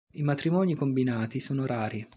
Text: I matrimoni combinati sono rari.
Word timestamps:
I 0.13 0.23
matrimoni 0.23 0.73
combinati 0.73 1.39
sono 1.39 1.67
rari. 1.67 2.07